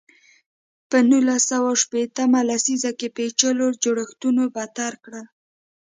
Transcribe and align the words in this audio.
په 0.89 0.97
نولس 1.09 1.41
سوه 1.51 1.71
شپېته 1.81 2.23
مه 2.31 2.41
لسیزه 2.49 2.91
کې 2.99 3.07
پېچلو 3.15 3.67
جوړښتونو 3.83 4.43
بدتر 4.55 4.93
کړل. 5.03 5.25